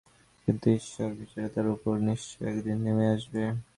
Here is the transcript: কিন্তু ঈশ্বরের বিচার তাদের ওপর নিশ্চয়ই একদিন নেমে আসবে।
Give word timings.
কিন্তু 0.43 0.67
ঈশ্বরের 0.77 1.13
বিচার 1.19 1.43
তাদের 1.45 1.65
ওপর 1.75 1.93
নিশ্চয়ই 2.07 2.49
একদিন 2.51 2.77
নেমে 2.85 3.05
আসবে। 3.15 3.41